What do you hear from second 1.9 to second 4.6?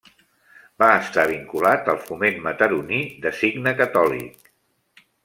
al Foment Mataroní, de signe catòlic.